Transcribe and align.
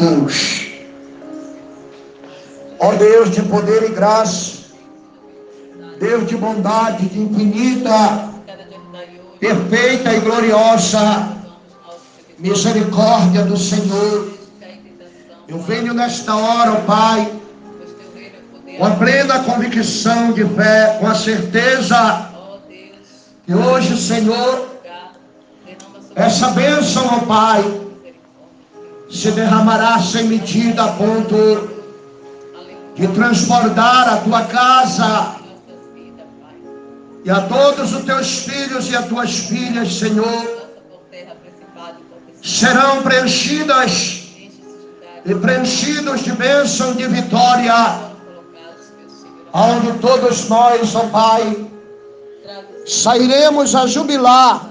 Deus. 0.00 0.66
Ó 2.78 2.94
Deus 2.94 3.30
de 3.30 3.42
poder 3.42 3.82
e 3.82 3.92
graça, 3.92 4.60
Deus 5.98 6.26
de 6.26 6.36
bondade, 6.36 7.06
de 7.06 7.20
infinita, 7.20 8.30
perfeita 9.38 10.14
e 10.14 10.20
gloriosa 10.20 11.36
misericórdia 12.38 13.44
do 13.44 13.58
Senhor. 13.58 14.30
Eu 15.46 15.58
venho 15.58 15.92
nesta 15.92 16.34
hora, 16.34 16.72
ó 16.72 16.80
Pai, 16.86 17.30
com 18.78 18.86
a 18.86 18.90
plena 18.92 19.40
convicção 19.40 20.32
de 20.32 20.44
fé, 20.46 20.96
com 20.98 21.06
a 21.08 21.14
certeza 21.14 22.30
que 23.44 23.54
hoje, 23.54 24.00
Senhor, 24.00 24.66
essa 26.14 26.48
bênção, 26.52 27.06
ó 27.06 27.18
Pai, 27.26 27.89
se 29.10 29.32
derramará 29.32 29.98
sem 30.00 30.24
medida 30.24 30.84
a 30.84 30.92
ponto 30.92 31.68
de 32.94 33.08
transbordar 33.08 34.08
a 34.08 34.16
tua 34.18 34.42
casa. 34.44 35.36
E 37.24 37.30
a 37.30 37.40
todos 37.42 37.92
os 37.92 38.04
teus 38.04 38.38
filhos 38.44 38.88
e 38.88 38.96
as 38.96 39.06
tuas 39.06 39.36
filhas, 39.40 39.94
Senhor, 39.94 40.68
serão 42.42 43.02
preenchidas 43.02 44.28
e 45.26 45.34
preenchidos 45.34 46.22
de 46.22 46.32
bênção 46.32 46.94
de 46.94 47.06
vitória, 47.08 47.74
onde 49.52 49.98
todos 49.98 50.48
nós, 50.48 50.94
ó 50.94 51.00
Pai, 51.08 51.66
sairemos 52.86 53.74
a 53.74 53.86
jubilar 53.86 54.70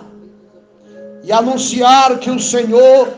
e 1.24 1.32
anunciar 1.32 2.18
que 2.18 2.32
o 2.32 2.40
Senhor 2.40 3.14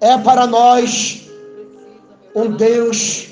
é 0.00 0.18
para 0.18 0.46
nós 0.46 1.28
um 2.34 2.50
Deus 2.50 3.28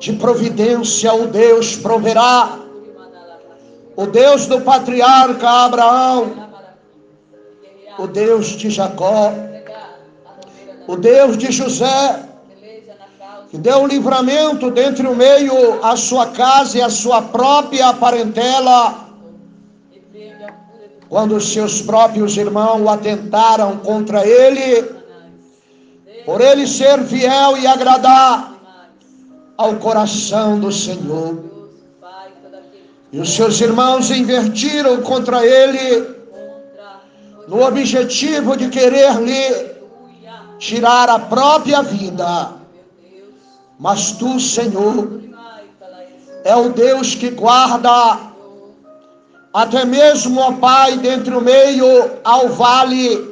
de 0.00 0.12
providência, 0.14 1.14
o 1.14 1.28
Deus 1.28 1.76
proverá, 1.76 2.58
o 3.94 4.06
Deus 4.06 4.46
do 4.46 4.60
patriarca 4.60 5.48
Abraão, 5.48 6.50
o 7.98 8.06
Deus 8.06 8.48
de 8.48 8.68
Jacó, 8.68 9.32
o 10.88 10.96
Deus 10.96 11.38
de 11.38 11.52
José, 11.52 12.20
que 13.48 13.58
deu 13.58 13.78
um 13.78 13.86
livramento 13.86 14.70
dentre 14.70 15.06
o 15.06 15.14
meio 15.14 15.84
a 15.84 15.94
sua 15.94 16.26
casa 16.28 16.78
e 16.78 16.82
a 16.82 16.88
sua 16.88 17.22
própria 17.22 17.92
parentela, 17.92 19.06
quando 21.08 21.36
os 21.36 21.52
seus 21.52 21.82
próprios 21.82 22.36
irmãos 22.36 22.88
atentaram 22.88 23.76
contra 23.76 24.26
ele, 24.26 25.01
por 26.24 26.40
ele 26.40 26.66
ser 26.66 27.04
fiel 27.04 27.56
e 27.58 27.66
agradar 27.66 28.52
ao 29.56 29.76
coração 29.76 30.58
do 30.58 30.72
Senhor. 30.72 31.44
E 33.12 33.20
os 33.20 33.34
seus 33.34 33.60
irmãos 33.60 34.10
invertiram 34.10 35.02
contra 35.02 35.44
ele, 35.44 36.06
no 37.46 37.62
objetivo 37.66 38.56
de 38.56 38.68
querer 38.68 39.14
lhe 39.20 39.72
tirar 40.58 41.10
a 41.10 41.18
própria 41.18 41.82
vida. 41.82 42.52
Mas 43.78 44.12
tu, 44.12 44.40
Senhor, 44.40 45.20
é 46.44 46.56
o 46.56 46.70
Deus 46.70 47.14
que 47.14 47.30
guarda 47.30 48.32
até 49.52 49.84
mesmo, 49.84 50.40
ó 50.40 50.52
Pai, 50.52 50.96
dentro 50.96 51.34
do 51.34 51.40
meio 51.40 52.10
ao 52.24 52.48
vale. 52.48 53.31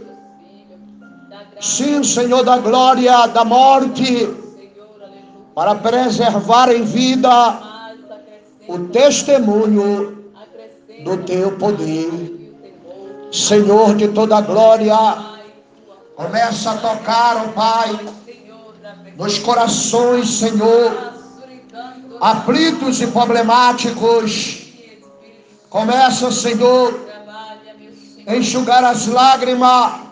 Sim, 1.60 2.02
Senhor 2.02 2.42
da 2.42 2.56
glória, 2.56 3.26
da 3.26 3.44
morte, 3.44 4.34
para 5.54 5.74
preservar 5.74 6.72
em 6.72 6.84
vida 6.84 7.60
o 8.66 8.78
testemunho 8.88 10.32
do 11.04 11.18
teu 11.18 11.52
poder. 11.58 12.08
Senhor 13.30 13.94
de 13.94 14.08
toda 14.08 14.40
glória, 14.40 14.96
começa 16.16 16.70
a 16.70 16.76
tocar, 16.78 17.36
ó 17.36 17.48
Pai, 17.52 18.00
nos 19.18 19.38
corações, 19.38 20.30
Senhor, 20.30 21.12
aflitos 22.22 23.02
e 23.02 23.06
problemáticos. 23.08 24.62
Começa, 25.68 26.32
Senhor, 26.32 27.06
a 28.26 28.34
enxugar 28.34 28.82
as 28.82 29.06
lágrimas 29.06 30.09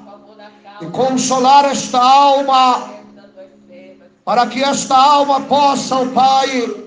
e 0.80 0.86
consolar 0.86 1.64
esta 1.64 2.00
alma, 2.00 2.90
para 4.24 4.46
que 4.46 4.62
esta 4.62 4.96
alma 4.96 5.40
possa, 5.42 5.96
ó 5.96 6.06
Pai, 6.06 6.86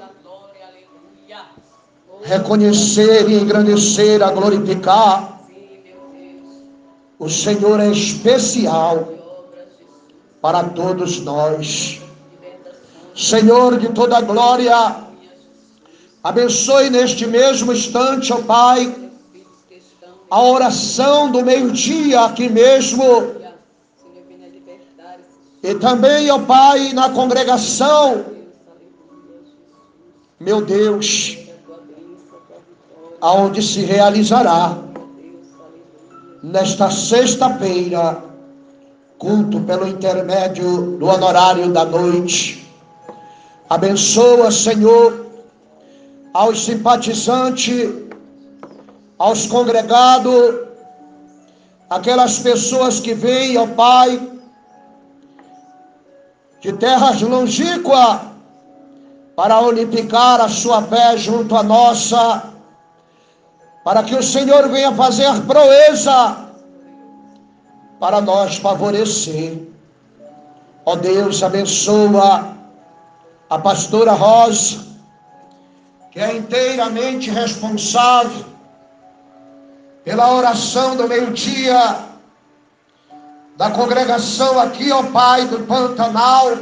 reconhecer 2.24 3.30
e 3.30 3.40
engrandecer, 3.40 4.22
a 4.22 4.32
glorificar 4.32 5.32
o 7.22 7.30
Senhor 7.30 7.80
é 7.80 7.90
especial 7.90 9.08
para 10.42 10.64
todos 10.64 11.20
nós. 11.20 12.02
Senhor 13.16 13.78
de 13.78 13.90
toda 13.90 14.20
glória, 14.22 14.96
abençoe 16.24 16.90
neste 16.90 17.28
mesmo 17.28 17.74
instante, 17.74 18.34
ó 18.34 18.38
Pai, 18.42 19.12
a 20.32 20.42
oração 20.42 21.30
do 21.30 21.46
meio-dia 21.46 22.22
aqui 22.22 22.50
mesmo. 22.50 23.40
E 25.72 25.76
também, 25.76 26.30
ó 26.30 26.38
Pai, 26.40 26.92
na 26.92 27.12
congregação, 27.12 28.26
meu 30.38 30.62
Deus, 30.62 31.38
aonde 33.22 33.62
se 33.62 33.80
realizará 33.86 34.78
nesta 36.44 36.92
sexta-feira, 36.92 38.22
culto 39.18 39.62
pelo 39.62 39.88
intermédio 39.88 40.98
do 40.98 41.06
honorário 41.06 41.72
da 41.72 41.86
noite. 41.86 42.70
Abençoa, 43.70 44.52
Senhor, 44.52 45.26
aos 46.34 46.66
simpatizantes, 46.66 47.90
aos 49.18 49.48
congregados, 49.48 50.68
aquelas 51.90 52.40
pessoas 52.40 53.00
que 53.00 53.14
vêm, 53.14 53.58
ó 53.58 53.68
Pai, 53.68 54.31
de 56.62 56.74
terras 56.74 57.22
longínquas, 57.22 58.22
para 59.36 59.60
unificar 59.62 60.40
a 60.40 60.48
sua 60.48 60.84
fé 60.84 61.18
junto 61.18 61.56
à 61.56 61.64
nossa 61.64 62.52
para 63.84 64.04
que 64.04 64.16
o 64.16 64.22
Senhor 64.22 64.70
venha 64.70 64.94
fazer 64.94 65.42
proeza 65.42 66.50
para 68.00 68.22
nós 68.22 68.58
favorecer. 68.58 69.58
Ó 70.86 70.96
Deus, 70.96 71.42
abençoa 71.42 72.56
a 73.50 73.60
pastora 73.60 74.14
Rosa, 74.14 74.86
que 76.12 76.20
é 76.20 76.38
inteiramente 76.38 77.30
responsável 77.30 78.46
pela 80.04 80.34
oração 80.34 80.96
do 80.96 81.08
meio-dia 81.08 82.11
da 83.62 83.70
congregação 83.70 84.60
aqui, 84.60 84.92
ó 84.92 85.04
Pai 85.04 85.46
do 85.46 85.60
Pantanal. 85.60 86.58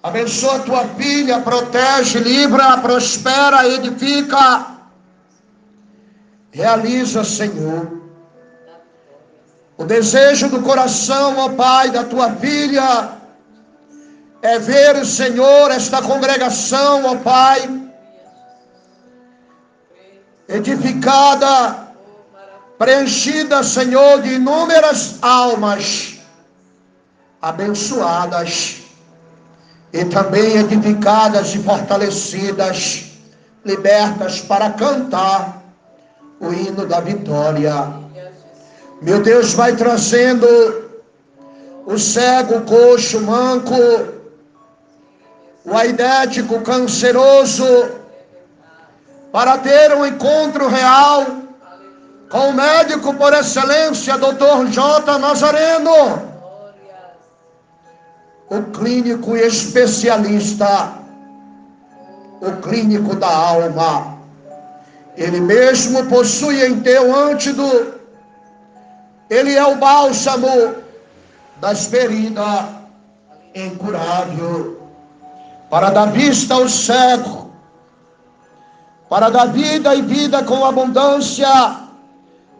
Abençoa 0.00 0.60
tua 0.60 0.84
filha, 0.98 1.40
protege, 1.40 2.20
livra, 2.20 2.78
prospera, 2.78 3.66
edifica 3.66 4.66
Realiza, 6.52 7.24
Senhor, 7.24 8.00
o 9.76 9.84
desejo 9.84 10.48
do 10.48 10.62
coração, 10.62 11.36
ó 11.38 11.48
Pai, 11.48 11.90
da 11.90 12.04
tua 12.04 12.30
filha, 12.36 13.08
é 14.40 14.60
ver, 14.60 15.04
Senhor, 15.04 15.72
esta 15.72 16.00
congregação, 16.00 17.04
ó 17.04 17.16
Pai, 17.16 17.68
edificada, 20.48 21.87
preenchida, 22.78 23.62
Senhor, 23.62 24.22
de 24.22 24.34
inúmeras 24.34 25.16
almas 25.20 26.18
abençoadas 27.42 28.76
e 29.92 30.04
também 30.04 30.58
edificadas 30.58 31.54
e 31.54 31.58
fortalecidas, 31.58 33.04
libertas 33.64 34.40
para 34.40 34.70
cantar 34.70 35.62
o 36.40 36.52
hino 36.52 36.86
da 36.86 37.00
vitória. 37.00 37.92
Meu 39.02 39.20
Deus, 39.22 39.54
vai 39.54 39.74
trazendo 39.74 40.46
o 41.84 41.98
cego, 41.98 42.58
o 42.58 42.62
coxo, 42.62 43.18
o 43.18 43.22
manco, 43.22 43.74
o 45.64 45.76
aidético, 45.76 46.60
canceroso, 46.60 47.90
para 49.32 49.58
ter 49.58 49.94
um 49.94 50.06
encontro 50.06 50.68
real 50.68 51.47
com 52.30 52.50
o 52.50 52.52
médico 52.52 53.14
por 53.14 53.32
excelência, 53.32 54.18
doutor 54.18 54.66
J. 54.66 55.18
Nazareno. 55.18 56.28
o 58.50 58.62
clínico 58.72 59.36
especialista, 59.36 60.92
o 62.40 62.52
clínico 62.62 63.14
da 63.16 63.28
alma. 63.28 64.18
Ele 65.16 65.40
mesmo 65.40 66.06
possui 66.06 66.64
em 66.64 66.80
teu 66.80 67.14
antídoto, 67.14 67.98
ele 69.28 69.54
é 69.54 69.66
o 69.66 69.76
bálsamo 69.76 70.76
das 71.60 71.86
feridas 71.86 72.64
incurável, 73.54 74.80
para 75.68 75.90
dar 75.90 76.06
vista 76.06 76.54
ao 76.54 76.68
cego, 76.68 77.50
para 79.08 79.28
dar 79.28 79.46
vida 79.46 79.94
e 79.94 80.02
vida 80.02 80.42
com 80.44 80.64
abundância, 80.64 81.87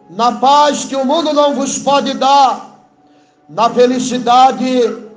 na 0.09 0.31
paz 0.33 0.85
que 0.85 0.95
o 0.95 1.05
mundo 1.05 1.31
não 1.33 1.53
vos 1.53 1.77
pode 1.77 2.13
dar, 2.15 2.69
na 3.47 3.69
felicidade 3.69 5.09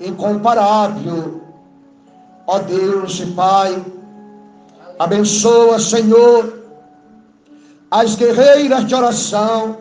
incomparável. 0.00 1.42
Ó 2.46 2.58
Deus 2.58 3.20
e 3.20 3.26
Pai, 3.26 3.84
abençoa, 4.98 5.78
Senhor, 5.78 6.60
as 7.90 8.14
guerreiras 8.16 8.86
de 8.86 8.94
oração, 8.94 9.78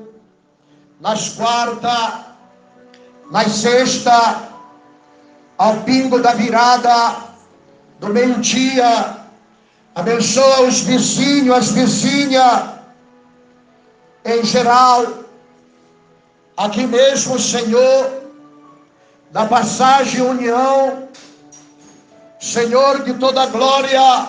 nas 0.99 1.29
quarta, 1.29 2.25
nas 3.31 3.51
sexta, 3.51 4.49
ao 5.57 5.77
pingo 5.77 6.19
da 6.19 6.33
virada, 6.33 7.15
do 7.99 8.09
meio-dia, 8.09 9.17
abençoa 9.95 10.61
os 10.61 10.81
vizinhos, 10.81 11.55
as 11.55 11.71
vizinhas, 11.71 12.80
em 14.23 14.43
geral, 14.43 15.05
aqui 16.55 16.85
mesmo, 16.85 17.39
Senhor, 17.39 18.21
da 19.31 19.45
passagem 19.45 20.21
união, 20.21 21.07
Senhor 22.39 23.03
de 23.03 23.13
toda 23.15 23.45
glória, 23.47 24.27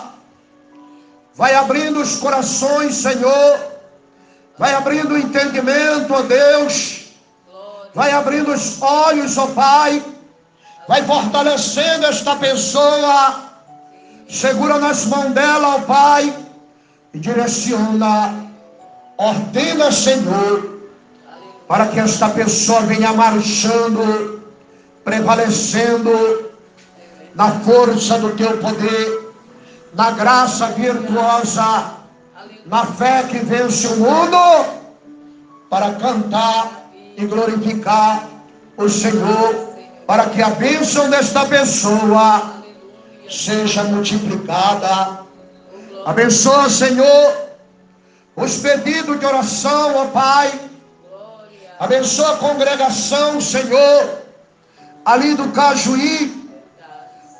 vai 1.34 1.54
abrindo 1.54 2.00
os 2.00 2.16
corações, 2.16 2.94
Senhor, 2.94 3.58
vai 4.58 4.74
abrindo 4.74 5.14
o 5.14 5.18
entendimento, 5.18 6.12
ó 6.12 6.22
Deus, 6.22 7.12
vai 7.94 8.12
abrindo 8.12 8.52
os 8.52 8.80
olhos, 8.80 9.36
ó 9.36 9.46
Pai, 9.48 10.02
vai 10.88 11.04
fortalecendo 11.04 12.06
esta 12.06 12.36
pessoa, 12.36 13.42
segura 14.28 14.78
nas 14.78 15.04
mãos 15.06 15.32
dela, 15.32 15.76
ó 15.76 15.80
Pai, 15.80 16.34
e 17.12 17.18
direciona, 17.18 18.51
ordena, 19.16 19.92
Senhor, 19.92 20.80
para 21.68 21.86
que 21.86 22.00
esta 22.00 22.28
pessoa 22.30 22.80
venha 22.82 23.12
marchando 23.12 24.42
prevalecendo 25.04 26.50
na 27.34 27.50
força 27.60 28.18
do 28.18 28.30
teu 28.36 28.58
poder, 28.58 29.32
na 29.94 30.10
graça 30.12 30.66
virtuosa, 30.68 31.94
na 32.66 32.86
fé 32.86 33.24
que 33.24 33.38
vence 33.38 33.86
o 33.88 33.96
mundo, 33.96 34.82
para 35.68 35.92
cantar 35.94 36.90
e 37.16 37.24
glorificar 37.26 38.28
o 38.76 38.88
Senhor, 38.88 39.74
para 40.06 40.26
que 40.26 40.42
a 40.42 40.50
bênção 40.50 41.08
desta 41.10 41.46
pessoa 41.46 42.52
seja 43.28 43.82
multiplicada. 43.84 45.22
Abençoa, 46.04 46.68
Senhor, 46.68 47.34
os 48.36 48.56
pedidos 48.58 49.18
de 49.18 49.26
oração, 49.26 49.96
ó 49.96 50.06
Pai. 50.06 50.60
Abençoa 51.78 52.34
a 52.34 52.36
congregação, 52.36 53.40
Senhor 53.40 54.22
ali 55.04 55.34
do 55.34 55.50
Cajuí, 55.52 56.50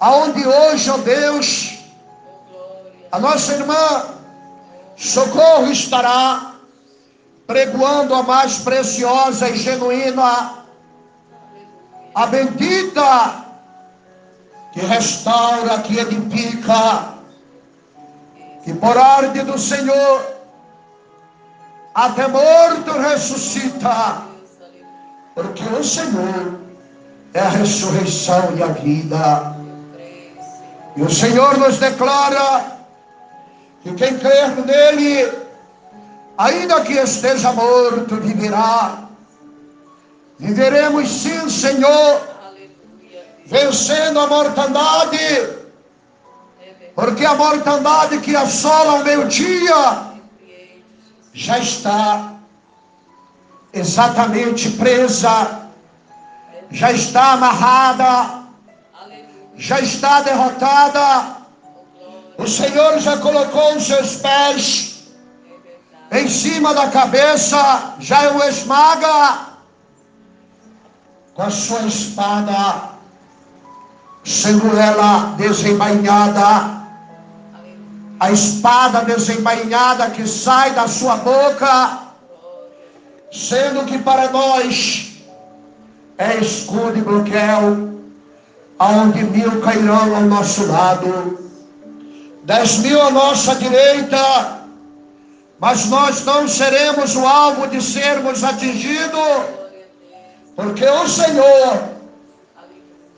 aonde 0.00 0.46
hoje, 0.46 0.90
ó 0.90 0.98
Deus, 0.98 1.78
a 3.10 3.18
nossa 3.18 3.52
irmã 3.52 4.06
Socorro 4.96 5.70
estará 5.70 6.54
pregoando 7.46 8.14
a 8.14 8.22
mais 8.22 8.58
preciosa 8.58 9.48
e 9.48 9.56
genuína, 9.56 10.64
a 12.14 12.26
bendita 12.26 13.44
que 14.72 14.80
restaura, 14.80 15.78
que 15.82 15.98
edifica, 15.98 17.14
que 18.64 18.72
por 18.74 18.96
ordem 18.96 19.44
do 19.44 19.58
Senhor, 19.58 20.34
até 21.94 22.26
morto 22.26 22.92
ressuscita, 22.92 24.22
porque 25.34 25.62
o 25.64 25.84
Senhor 25.84 26.58
é 27.34 27.40
a 27.40 27.48
ressurreição 27.48 28.56
e 28.56 28.62
a 28.62 28.66
vida. 28.68 29.56
E 30.96 31.02
o 31.02 31.10
Senhor 31.10 31.58
nos 31.58 31.78
declara 31.78 32.78
que 33.82 33.92
quem 33.94 34.18
crer 34.18 34.50
nele, 34.64 35.32
ainda 36.38 36.80
que 36.82 36.94
esteja 36.94 37.52
morto, 37.52 38.16
viverá. 38.16 38.98
Viveremos 40.38 41.08
sim, 41.08 41.48
Senhor, 41.48 42.20
vencendo 43.46 44.18
a 44.18 44.26
mortandade, 44.26 45.58
porque 46.94 47.24
a 47.24 47.34
mortandade 47.34 48.18
que 48.18 48.34
assola 48.34 48.94
o 48.94 49.04
meio-dia 49.04 50.11
já 51.32 51.58
está 51.58 52.34
exatamente 53.72 54.70
presa 54.72 55.62
já 56.72 56.90
está 56.90 57.32
amarrada, 57.32 58.44
já 59.56 59.78
está 59.80 60.22
derrotada. 60.22 61.36
O 62.38 62.46
Senhor 62.46 62.98
já 62.98 63.18
colocou 63.18 63.76
os 63.76 63.86
seus 63.86 64.16
pés 64.16 65.04
em 66.10 66.28
cima 66.28 66.74
da 66.74 66.88
cabeça, 66.88 67.94
já 68.00 68.32
o 68.32 68.42
esmaga 68.44 69.52
com 71.34 71.42
a 71.42 71.50
sua 71.50 71.82
espada, 71.82 72.90
sendo 74.24 74.76
ela 74.76 75.34
desembainhada. 75.36 76.81
A 78.22 78.30
espada 78.30 79.00
desembainhada 79.04 80.08
que 80.10 80.28
sai 80.28 80.70
da 80.74 80.86
sua 80.86 81.16
boca, 81.16 82.02
sendo 83.32 83.84
que 83.84 83.98
para 83.98 84.30
nós 84.30 85.14
é 86.18 86.36
escudo 86.36 86.96
e 86.96 87.02
bloqueio, 87.02 88.00
aonde 88.78 89.24
mil 89.24 89.60
cairão 89.60 90.14
ao 90.14 90.22
nosso 90.22 90.64
lado, 90.68 91.36
dez 92.44 92.78
mil 92.78 93.02
à 93.02 93.10
nossa 93.10 93.56
direita, 93.56 94.60
mas 95.58 95.86
nós 95.86 96.24
não 96.24 96.46
seremos 96.46 97.16
o 97.16 97.26
alvo 97.26 97.66
de 97.66 97.82
sermos 97.82 98.44
atingidos, 98.44 99.42
porque 100.54 100.84
o 100.84 101.08
Senhor 101.08 101.88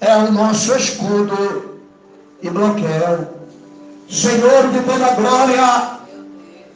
é 0.01 0.17
o 0.17 0.33
nosso 0.33 0.75
escudo 0.75 1.79
e 2.41 2.49
bloqueio. 2.49 3.34
Senhor 4.09 4.69
de 4.71 4.81
toda 4.81 5.15
glória, 5.15 5.99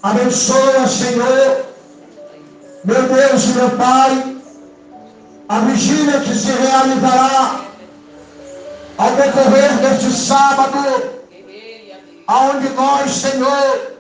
abençoa, 0.03 0.87
Senhor, 0.87 1.67
meu 2.85 3.03
Deus 3.03 3.45
e 3.45 3.49
meu 3.49 3.71
Pai, 3.71 4.37
a 5.49 5.59
vigília 5.61 6.21
que 6.21 6.35
se 6.35 6.51
realizará 6.51 7.61
ao 8.97 9.11
decorrer 9.13 9.73
deste 9.79 10.11
sábado, 10.11 10.79
aonde 12.27 12.69
nós, 12.71 13.11
Senhor, 13.11 13.93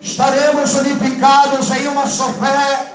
estaremos 0.00 0.74
unificados 0.74 1.70
em 1.70 1.86
uma 1.88 2.06
só 2.06 2.28
fé, 2.34 2.92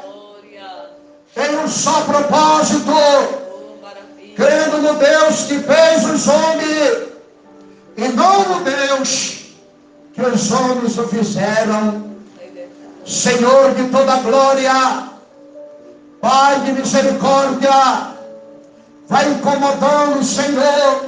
em 1.37 1.57
um 1.57 1.67
só 1.67 2.01
propósito, 2.01 2.93
crendo 4.35 4.77
no 4.79 4.93
Deus 4.95 5.43
que 5.43 5.59
fez 5.59 6.03
os 6.05 6.27
homens 6.27 7.16
e 7.97 8.07
não 8.09 8.47
no 8.47 8.63
Deus 8.63 9.47
que 10.13 10.21
os 10.21 10.51
homens 10.51 10.97
o 10.97 11.07
fizeram. 11.07 12.07
Senhor 13.05 13.73
de 13.73 13.89
toda 13.89 14.17
glória, 14.17 15.09
Pai 16.21 16.59
de 16.61 16.73
misericórdia, 16.73 18.15
vai 19.07 19.29
incomodando, 19.29 20.23
Senhor, 20.23 21.05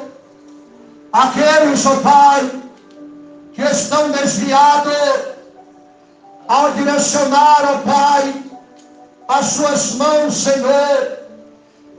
aqueles, 1.12 1.86
ó 1.86 1.96
Pai, 1.98 2.52
que 3.54 3.62
estão 3.64 4.12
desviados 4.12 4.94
ao 6.48 6.72
direcionar, 6.72 7.74
ó 7.74 7.78
Pai, 7.80 8.44
as 9.28 9.46
suas 9.48 9.96
mãos, 9.96 10.34
Senhor, 10.36 11.20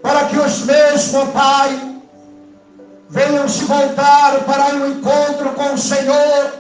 para 0.01 0.25
que 0.27 0.39
os 0.39 0.61
mesmos, 0.61 1.15
ó 1.15 1.27
Pai, 1.27 1.90
venham 3.11 3.49
se 3.49 3.65
voltar 3.65 4.41
para 4.45 4.75
um 4.77 4.93
encontro 4.93 5.51
com 5.51 5.75
o 5.75 5.79
Senhor, 5.79 6.53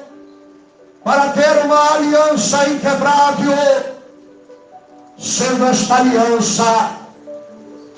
para 1.04 1.28
ter 1.30 1.64
uma 1.64 1.94
aliança 1.94 2.68
inquebrável 2.68 4.00
sendo 5.16 5.66
esta 5.66 5.96
aliança 5.96 6.90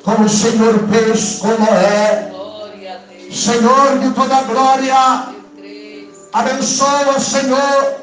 como 0.04 0.24
o 0.24 0.28
Senhor 0.28 0.74
fez 0.88 1.38
com 1.38 1.48
Noé, 1.48 2.32
Senhor 3.30 3.98
de 4.00 4.10
toda 4.10 4.42
glória, 4.42 5.28
abençoa, 6.32 7.18
Senhor, 7.18 7.94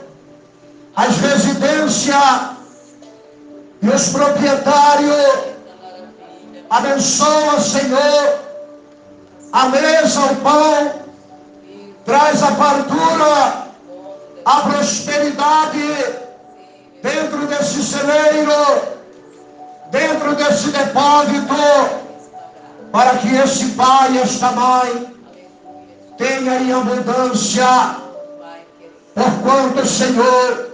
as 0.95 1.17
residências 1.17 2.15
e 3.81 3.89
os 3.89 4.09
proprietários. 4.09 5.49
Abençoa, 6.69 7.59
Senhor, 7.59 8.39
a 9.51 9.69
mesa, 9.69 10.21
o 10.25 10.35
pão, 10.37 10.91
traz 12.05 12.43
a 12.43 12.47
fartura, 12.47 13.67
a 14.45 14.61
prosperidade 14.61 16.05
dentro 17.01 17.47
desse 17.47 17.83
celeiro, 17.83 18.81
dentro 19.91 20.35
desse 20.35 20.69
depósito, 20.69 21.55
para 22.91 23.17
que 23.17 23.35
esse 23.35 23.69
pai 23.71 24.17
esta 24.17 24.51
mãe 24.51 25.15
tenha 26.17 26.59
em 26.59 26.73
abundância, 26.73 27.95
porquanto 29.15 29.81
o 29.81 29.85
Senhor 29.85 30.69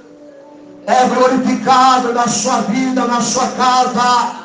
é 0.88 1.08
glorificado 1.08 2.13
na 2.13 2.27
sua 2.27 2.62
vida, 2.62 3.05
na 3.05 3.22
sua 3.22 3.48
casa, 3.50 4.36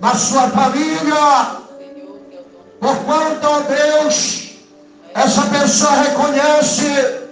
na 0.00 0.14
sua 0.14 0.48
família. 0.48 1.67
Porquanto, 2.80 3.46
ó 3.46 3.60
Deus, 3.60 4.50
essa 5.14 5.42
pessoa 5.46 5.92
reconhece 5.92 7.28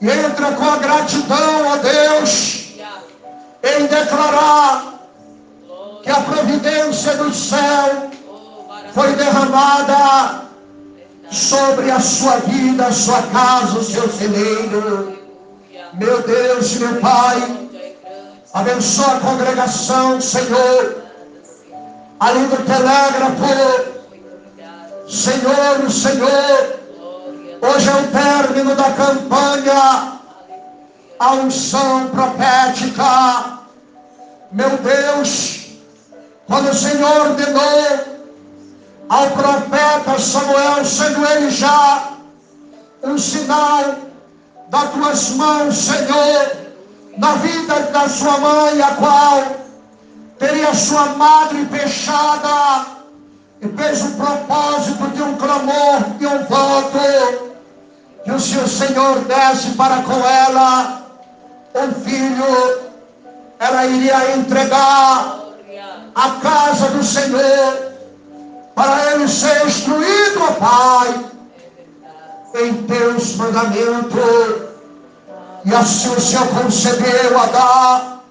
e 0.00 0.08
entra 0.08 0.52
com 0.52 0.64
a 0.64 0.76
gratidão, 0.76 1.66
ó 1.66 1.76
Deus, 1.76 2.74
em 3.62 3.86
declarar 3.86 5.00
que 6.02 6.10
a 6.10 6.20
providência 6.20 7.14
do 7.16 7.34
céu 7.34 8.10
foi 8.94 9.12
derramada 9.16 10.44
sobre 11.30 11.90
a 11.90 12.00
sua 12.00 12.36
vida, 12.38 12.86
a 12.86 12.92
sua 12.92 13.22
casa, 13.22 13.78
o 13.78 13.84
seu 13.84 14.08
celeiro. 14.08 15.18
Meu 15.94 16.22
Deus, 16.22 16.74
meu 16.76 16.96
Pai, 16.96 17.68
abençoa 18.54 19.16
a 19.16 19.20
congregação, 19.20 20.20
Senhor, 20.20 21.02
ali 22.20 22.46
do 22.46 22.56
telégrafo, 22.64 23.99
Senhor, 25.10 25.90
Senhor, 25.90 26.78
hoje 27.60 27.88
é 27.88 27.94
o 27.94 28.06
término 28.12 28.76
da 28.76 28.92
campanha, 28.92 30.20
a 31.18 31.32
unção 31.32 32.10
profética, 32.10 33.58
meu 34.52 34.70
Deus, 34.78 35.66
quando 36.46 36.70
o 36.70 36.74
Senhor 36.74 37.26
ordenou 37.26 38.20
ao 39.08 39.30
profeta 39.32 40.16
Samuel, 40.16 40.84
sendo 40.84 41.26
ele 41.26 41.50
já 41.50 42.12
um 43.02 43.18
sinal 43.18 43.96
das 44.68 44.90
tuas 44.92 45.30
mãos, 45.30 45.74
Senhor, 45.74 46.52
na 47.18 47.32
vida 47.34 47.80
da 47.92 48.08
sua 48.08 48.38
mãe, 48.38 48.80
a 48.80 48.94
qual 48.94 49.42
teria 50.38 50.72
sua 50.72 51.06
madre 51.06 51.66
fechada 51.66 52.99
e 53.62 53.68
fez 53.68 54.02
o 54.02 54.10
propósito 54.12 55.08
de 55.08 55.22
um 55.22 55.36
clamor, 55.36 56.00
de 56.18 56.26
um 56.26 56.44
voto, 56.46 57.50
que 58.24 58.32
o 58.32 58.40
seu 58.40 58.66
Senhor 58.66 59.20
desse 59.20 59.70
para 59.72 60.02
com 60.02 60.26
ela 60.26 61.02
um 61.74 61.92
filho, 62.02 62.90
ela 63.58 63.86
iria 63.86 64.36
entregar 64.36 65.40
a 66.14 66.30
casa 66.42 66.88
do 66.88 67.04
Senhor 67.04 67.92
para 68.74 69.12
ele 69.12 69.28
ser 69.28 69.66
instruído, 69.66 70.42
ó 70.42 70.52
Pai, 70.52 71.24
em 72.62 72.82
teus 72.84 73.36
mandamentos. 73.36 74.70
E 75.64 75.74
assim 75.74 76.08
o 76.14 76.20
Senhor 76.20 76.48
concedeu 76.48 77.38
a 77.38 77.46
dar. 77.46 78.24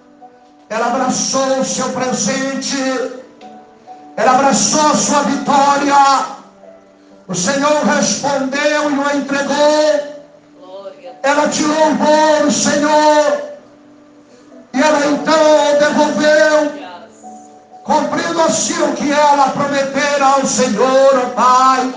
Ela 0.70 0.88
abraçou 0.88 1.60
o 1.60 1.66
seu 1.66 1.90
presente. 1.90 3.19
Ela 4.20 4.32
abraçou 4.32 4.86
a 4.86 4.96
sua 4.96 5.22
vitória. 5.22 5.96
O 7.26 7.34
Senhor 7.34 7.86
respondeu 7.86 8.92
e 8.92 9.00
o 9.00 9.18
entregou. 9.18 10.20
Ela 11.24 11.48
te 11.48 11.64
louvou, 11.64 12.52
Senhor. 12.52 13.42
E 14.74 14.82
ela 14.82 15.06
então 15.06 15.80
devolveu 15.80 16.80
cumprindo 17.86 18.42
assim 18.42 18.84
o 18.84 18.94
que 18.94 19.10
ela 19.10 19.52
prometera 19.52 20.26
ao 20.26 20.46
Senhor, 20.46 21.12
ó 21.16 21.30
Pai. 21.30 21.94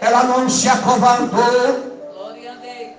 Ela 0.00 0.24
não 0.24 0.48
se 0.48 0.68
acovardou, 0.68 1.94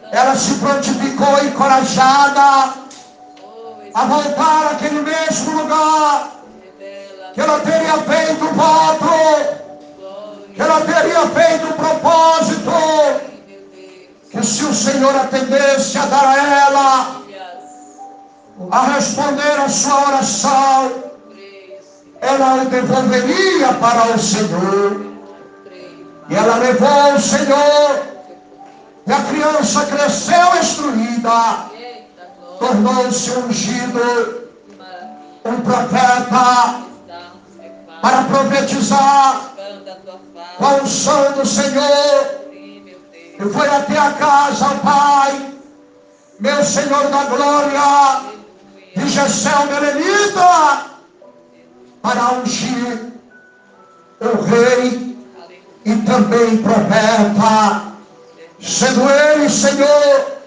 ela 0.10 0.36
se 0.36 0.54
prontificou 0.56 1.44
encorajada 1.44 2.74
a 3.94 4.06
voltar 4.06 4.72
àquele 4.72 5.02
mesmo 5.02 5.62
lugar 5.62 6.37
que 7.38 7.42
ela 7.42 7.60
teria 7.60 7.98
feito 8.00 8.46
o 8.46 8.54
voto, 8.56 9.10
que 10.56 10.60
ela 10.60 10.82
teria 10.82 11.22
feito 11.28 11.68
o 11.68 11.74
propósito, 11.74 12.72
que 14.32 14.44
se 14.44 14.66
o 14.66 14.74
Senhor 14.74 15.16
atendesse 15.16 16.00
a 16.00 16.06
dar 16.08 16.26
a 16.26 16.64
ela, 16.66 17.22
a 18.72 18.82
responder 18.88 19.52
a 19.52 19.70
sua 19.70 20.08
oração, 20.08 21.04
ela 22.22 22.64
o 22.64 22.66
devolveria 22.66 23.72
para 23.74 24.16
o 24.16 24.18
Senhor. 24.18 25.06
E 26.30 26.36
ela 26.36 26.56
levou 26.56 27.14
o 27.14 27.20
Senhor. 27.20 28.02
E 29.06 29.14
a 29.14 29.22
criança 29.26 29.86
cresceu 29.86 30.56
instruída. 30.60 31.68
Tornou-se 32.58 33.30
ungido. 33.30 34.48
Um 35.46 35.62
profeta. 35.62 36.87
Para 38.02 38.24
profetizar. 38.24 39.54
Com 40.58 40.66
a 40.66 40.74
unção 40.76 41.32
do 41.34 41.46
Senhor. 41.46 42.38
E 42.52 43.50
foi 43.54 43.68
até 43.68 43.98
a 43.98 44.12
casa, 44.14 44.66
Pai. 44.84 45.54
Meu 46.40 46.64
Senhor 46.64 47.10
da 47.10 47.24
glória. 47.26 48.38
De 48.96 49.10
Gessel 49.10 49.68
Merenita 49.68 50.98
para 52.02 52.40
ungir 52.40 53.14
o 54.20 54.42
rei 54.44 55.18
e 55.86 55.96
também 56.06 56.58
profeta, 56.64 57.94
sendo 58.62 59.10
ele, 59.10 59.50
Senhor, 59.50 60.38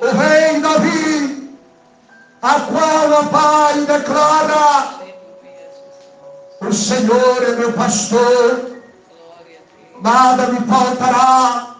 o 0.00 0.06
rei 0.16 0.60
Davi, 0.60 1.58
a 2.40 2.60
qual 2.60 3.26
Pai 3.26 3.80
declara: 3.82 5.01
O 6.66 6.72
Senhor 6.72 7.42
é 7.42 7.56
meu 7.56 7.72
pastor, 7.72 8.80
nada 10.00 10.46
me 10.48 10.60
faltará, 10.66 11.76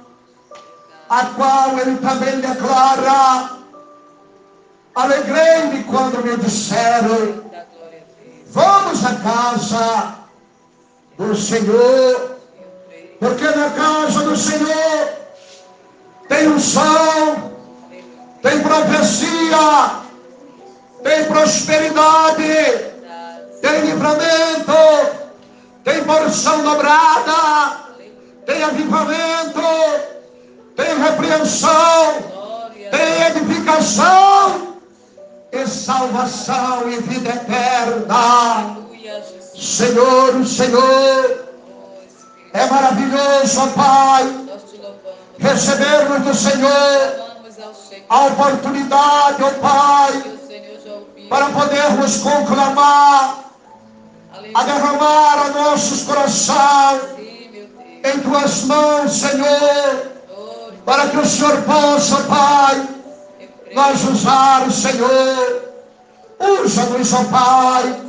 a 1.09 1.27
qual 1.37 1.79
ele 1.79 1.97
também 1.99 2.41
declara: 2.41 3.51
Alegrei-me 4.95 5.85
quando 5.85 6.25
me 6.25 6.37
disseram 6.37 7.43
Vamos 8.53 9.03
à 9.03 9.15
casa 9.15 10.15
do 11.17 11.35
Senhor, 11.35 12.37
porque 13.19 13.45
na 13.45 13.71
casa 13.71 14.25
do 14.25 14.37
Senhor 14.37 15.09
tem 16.29 16.49
unção, 16.49 17.53
tem 18.43 18.61
profecia, 18.61 20.03
tem 21.03 21.25
prosperidade, 21.25 22.92
tem 23.63 23.81
livramento, 23.83 24.73
tem 25.85 26.05
porção 26.05 26.63
dobrada, 26.63 27.79
tem 28.45 28.63
avivamento, 28.65 29.63
tem 30.77 30.99
repreensão, 30.99 32.15
tem 32.91 33.23
edificação 33.29 34.77
e 35.53 35.67
salvação 35.67 36.91
e 36.91 36.97
vida 37.03 37.31
eterna. 37.31 38.77
Senhor, 39.55 40.45
Senhor, 40.45 41.47
é 42.53 42.67
maravilhoso, 42.67 43.61
ó 43.61 43.67
Pai, 43.69 44.47
recebermos 45.39 46.23
do 46.23 46.35
Senhor 46.35 47.23
a 48.09 48.27
oportunidade, 48.27 49.43
ó 49.45 49.51
Pai, 49.61 50.23
para 51.29 51.47
podermos 51.51 52.17
conclamar, 52.19 53.52
a 54.55 54.63
derramar 54.65 55.47
a 55.47 55.49
nossos 55.51 56.03
corações 56.03 57.03
em 58.05 58.19
tuas 58.21 58.65
mãos, 58.65 59.13
Senhor, 59.13 60.13
para 60.85 61.09
que 61.09 61.17
o 61.17 61.27
Senhor 61.27 61.63
possa, 61.63 62.17
Pai, 62.25 62.89
nós 63.75 64.05
usar 64.05 64.71
Senhor. 64.71 65.63
Usa-nos, 66.39 67.13
ó 67.13 67.25
Pai. 67.25 68.01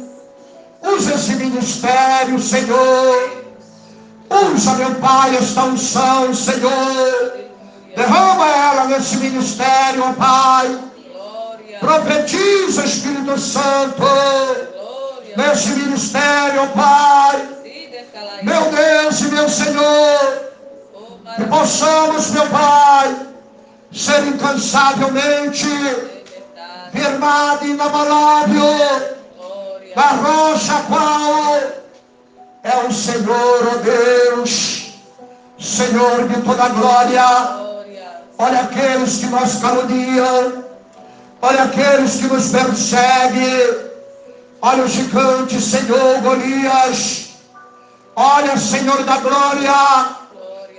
Usa 0.82 1.14
esse 1.14 1.36
ministério, 1.36 2.40
Senhor. 2.40 3.46
Usa, 4.30 4.74
meu 4.74 4.96
Pai, 4.96 5.36
esta 5.36 5.64
unção, 5.66 6.34
Senhor. 6.34 7.34
Derrama 7.96 8.48
ela 8.48 8.86
nesse 8.86 9.18
ministério, 9.18 10.04
ó 10.04 10.14
Pai. 10.14 10.80
Profetiza, 11.80 12.86
Espírito 12.86 13.40
Santo, 13.40 14.04
nesse 15.36 15.70
ministério, 15.70 16.68
Pai. 16.76 17.50
Meu 18.44 18.72
Deus 18.72 19.22
e 19.22 19.28
meu 19.30 19.50
Senhor, 19.50 20.52
que 21.36 21.44
possamos, 21.46 22.32
meu 22.32 22.48
Pai, 22.50 23.16
ser 23.92 24.28
incansavelmente 24.28 25.68
firmado 26.92 27.66
e 27.66 27.72
inabalável 27.72 29.14
da 29.96 30.08
rocha 30.08 30.84
qual 30.88 31.56
é 32.64 32.88
o 32.88 32.92
Senhor, 32.92 33.68
ó 33.68 33.78
Deus, 33.78 34.94
Senhor 35.60 36.28
de 36.28 36.42
toda 36.42 36.70
glória. 36.70 37.64
Olha 38.38 38.62
aqueles 38.62 39.18
que 39.18 39.28
nos 39.28 39.56
caluniam, 39.56 40.64
olha 41.42 41.64
aqueles 41.64 42.16
que 42.16 42.28
nos 42.28 42.50
perseguem, 42.50 43.83
olha 44.64 44.86
o 44.86 44.88
gigante, 44.88 45.60
Senhor 45.60 46.22
Golias, 46.22 47.32
olha, 48.16 48.58
Senhor 48.58 49.04
da 49.04 49.18
glória, 49.18 50.16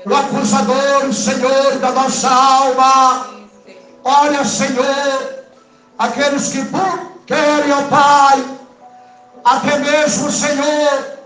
o 0.07 0.15
acusador, 0.15 1.13
Senhor 1.13 1.79
da 1.81 1.91
nossa 1.91 2.31
alma, 2.31 3.27
olha, 4.03 4.43
Senhor, 4.43 5.45
aqueles 5.99 6.49
que 6.49 6.65
querem, 7.27 7.73
ó 7.73 7.83
Pai, 7.83 8.45
até 9.45 9.79
mesmo, 9.79 10.31
Senhor, 10.31 11.19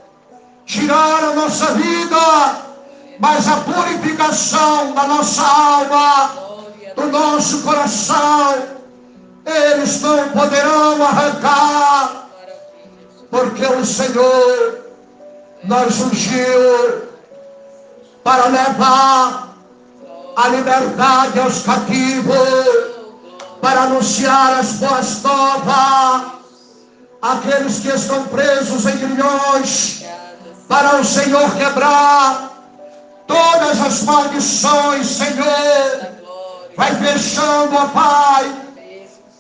tirar 0.67 1.23
a 1.31 1.35
nossa 1.35 1.75
vida, 1.75 2.65
mas 3.21 3.47
a 3.47 3.57
purificação 3.59 4.95
da 4.95 5.07
nossa 5.07 5.43
alma, 5.43 6.33
do 6.97 7.07
nosso 7.07 7.63
coração, 7.63 8.67
eles 9.47 10.01
não 10.01 10.29
poderão 10.31 11.05
arrancar, 11.05 12.28
porque 13.31 13.65
o 13.65 13.85
Senhor 13.85 14.81
nos 15.65 16.01
ungiu 16.01 17.09
para 18.23 18.47
levar 18.47 19.55
a 20.37 20.49
liberdade 20.49 21.41
aos 21.41 21.63
cativos, 21.63 22.37
para 23.61 23.83
anunciar 23.83 24.59
as 24.61 24.73
boas 24.75 25.23
novas 25.23 26.39
aqueles 27.21 27.81
que 27.81 27.89
estão 27.89 28.25
presos 28.29 28.87
em 28.87 28.97
grilhões, 28.97 30.05
para 30.69 31.01
o 31.01 31.05
Senhor 31.05 31.51
quebrar 31.57 32.51
todas 33.27 33.81
as 33.81 34.03
maldições, 34.03 35.07
Senhor. 35.07 36.19
Vai 36.77 36.95
fechando, 36.95 37.75
ó 37.75 37.89
Pai, 37.89 38.53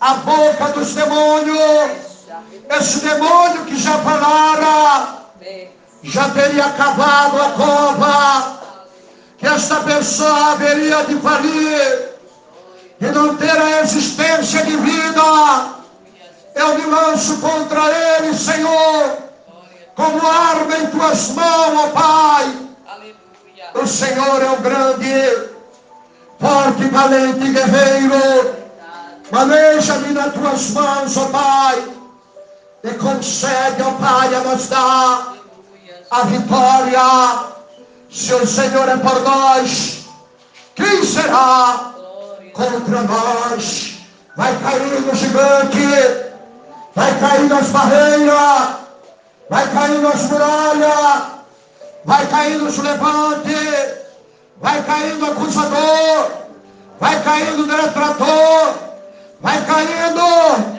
a 0.00 0.14
boca 0.14 0.73
dos 0.73 0.95
demônios. 0.95 2.08
Esse 2.70 3.00
demônio 3.00 3.64
que 3.64 3.76
já 3.76 3.98
falara, 3.98 5.25
já 6.02 6.28
teria 6.30 6.66
acabado 6.66 7.42
a 7.42 7.50
cova, 7.52 8.60
que 9.38 9.46
esta 9.46 9.76
pessoa 9.80 10.52
haveria 10.52 11.04
de 11.04 11.16
falir 11.20 12.08
e 13.00 13.06
não 13.06 13.37
ter 13.37 13.50
a 13.50 13.80
existência 13.80 14.62
de 14.64 14.76
vida 14.76 15.78
eu 16.58 16.76
me 16.76 16.87
lanço 16.87 17.38
contra 17.38 17.80
ele, 18.18 18.37
Senhor, 18.37 19.18
como 19.94 20.26
arma 20.26 20.76
em 20.76 20.87
tuas 20.88 21.28
mãos, 21.30 21.84
ó 21.84 21.88
Pai. 21.90 22.52
O 23.75 23.87
Senhor 23.87 24.42
é 24.42 24.50
o 24.50 24.56
grande, 24.56 25.50
forte, 26.40 26.85
valente 26.88 27.52
guerreiro. 27.52 28.57
Maneja-me 29.31 30.12
nas 30.14 30.35
tuas 30.35 30.70
mãos, 30.70 31.16
ó 31.16 31.26
Pai. 31.26 31.97
E 32.85 32.91
concede, 32.95 33.83
ó 33.83 33.93
Pai, 33.93 34.35
a 34.35 34.41
nos 34.41 34.69
dar 34.69 35.35
a 36.11 36.23
vitória. 36.23 37.49
Se 38.11 38.33
o 38.35 38.47
Senhor 38.47 38.88
é 38.88 38.97
por 38.97 39.21
nós, 39.23 40.07
quem 40.75 41.05
será 41.05 41.93
contra 42.53 43.03
nós? 43.03 43.99
Vai 44.37 44.57
cair 44.61 45.01
no 45.01 45.14
gigante 45.14 46.29
vai 46.99 47.21
caindo 47.21 47.55
as 47.55 47.69
barreiras, 47.69 48.69
vai 49.49 49.69
caindo 49.73 50.09
as 50.09 50.23
muralhas, 50.23 51.23
vai 52.05 52.27
caindo 52.27 52.67
os 52.67 52.79
levantes, 52.79 53.95
vai 54.61 54.83
caindo 54.83 55.25
o 55.25 55.31
acusador, 55.31 56.31
vai 56.99 57.23
caindo 57.23 57.62
o 57.62 57.67
detrator, 57.69 58.75
vai 59.41 59.64
caindo 59.64 60.78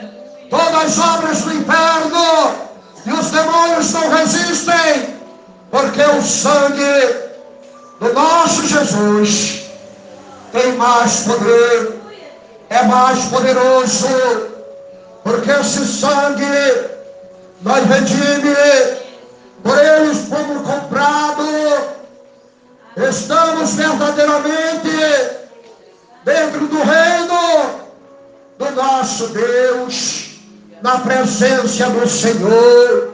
todas 0.50 0.74
as 0.74 0.98
obras 0.98 1.42
do 1.42 1.54
inferno, 1.54 2.54
e 3.06 3.12
os 3.12 3.30
demônios 3.30 3.92
não 3.92 4.10
resistem, 4.10 5.16
porque 5.70 6.02
o 6.02 6.22
sangue 6.22 7.30
do 8.00 8.12
nosso 8.12 8.66
Jesus 8.66 9.70
tem 10.52 10.72
mais 10.72 11.20
poder, 11.20 12.00
é 12.68 12.82
mais 12.82 13.24
poderoso 13.26 14.50
porque 15.30 15.50
esse 15.50 15.86
sangue 15.86 16.44
nós 17.62 17.84
redime, 17.86 18.54
por 19.62 19.78
eles 19.78 20.28
fomos 20.28 20.66
comprados, 20.66 21.46
estamos 22.96 23.74
verdadeiramente 23.74 24.90
dentro 26.24 26.66
do 26.66 26.82
reino 26.82 27.80
do 28.58 28.70
nosso 28.72 29.28
Deus, 29.28 30.19
na 30.82 30.98
presença 30.98 31.90
do 31.90 32.08
Senhor. 32.08 33.10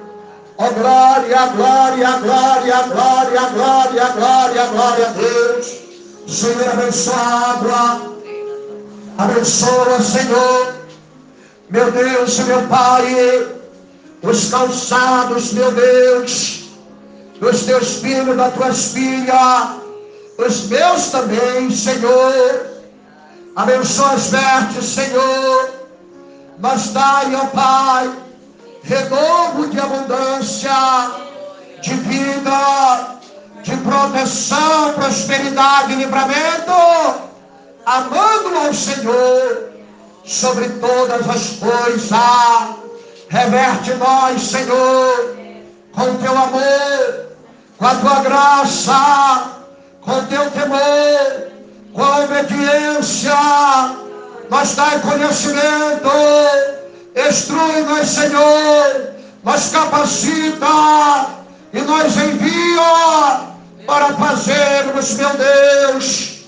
Ó 0.59 0.67
oh, 0.67 0.71
glória, 0.73 1.47
glória, 1.55 2.11
glória, 2.13 2.83
glória, 2.83 3.41
glória, 3.55 4.07
glória, 4.09 4.67
glória 4.67 5.07
a 5.07 5.11
Deus. 5.11 5.75
Senhor, 6.27 6.69
abençoa 6.73 7.15
a 7.15 7.51
água. 7.51 8.17
Abençoa, 9.19 10.01
Senhor 10.01 10.77
meu 11.69 11.91
Deus 11.91 12.39
e 12.39 12.43
meu 12.45 12.63
Pai, 12.69 13.49
os 14.23 14.51
calçados, 14.51 15.53
meu 15.53 15.73
Deus, 15.73 16.71
dos 17.41 17.65
teus 17.65 17.97
filhos, 17.97 18.37
das 18.37 18.55
tuas 18.55 18.93
filhas, 18.93 19.69
os 20.39 20.69
meus 20.69 21.07
também, 21.09 21.71
Senhor. 21.71 22.67
Abençoa 23.57 24.13
as 24.13 24.29
vertes, 24.29 24.85
Senhor. 24.85 25.76
Mas 26.59 26.89
dai, 26.89 27.35
ó 27.35 27.47
Pai, 27.47 28.11
renovo 28.83 29.69
de 29.69 29.79
abundância, 29.79 30.71
de 31.83 31.95
vida, 31.95 33.19
de 33.63 33.77
proteção, 33.79 34.93
prosperidade 34.95 35.93
e 35.93 35.97
livramento, 35.97 36.73
amando 37.85 38.59
ao 38.65 38.73
Senhor 38.73 39.71
sobre 40.25 40.69
todas 40.81 41.29
as 41.29 41.51
coisas. 41.59 42.11
Reverte 43.29 43.93
nós, 43.95 44.41
Senhor, 44.41 45.37
com 45.93 46.17
teu 46.17 46.33
amor, 46.33 47.27
com 47.77 47.87
a 47.87 47.95
tua 47.97 48.21
graça, 48.21 49.43
com 50.01 50.25
teu 50.27 50.51
temor, 50.53 51.49
com 51.93 52.03
a 52.03 52.21
obediência. 52.21 54.06
Nós 54.49 54.75
dai 54.77 55.01
conhecimento, 55.01 56.11
instrui-nos, 57.29 58.09
Senhor, 58.09 59.15
nos 59.43 59.69
capacita 59.71 61.27
e 61.73 61.81
nos 61.81 62.17
envia 62.17 63.41
para 63.87 64.15
fazermos, 64.15 65.15
meu 65.15 65.31
Deus, 65.37 66.45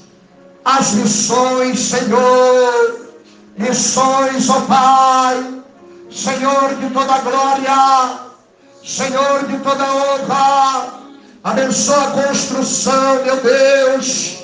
as 0.64 0.92
missões, 0.92 1.80
Senhor. 1.80 3.08
Missões, 3.56 4.48
ó 4.50 4.60
Pai, 4.60 5.62
Senhor 6.12 6.76
de 6.76 6.90
toda 6.90 7.18
glória, 7.18 8.20
Senhor 8.84 9.48
de 9.48 9.58
toda 9.58 9.84
honra, 9.84 10.94
abençoa 11.42 12.04
a 12.04 12.10
construção, 12.10 13.24
meu 13.24 13.36
Deus, 13.38 14.38